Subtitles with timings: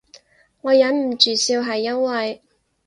[0.61, 2.41] 我忍唔住笑係因為